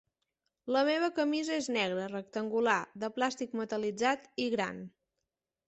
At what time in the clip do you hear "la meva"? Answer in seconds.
0.75-1.09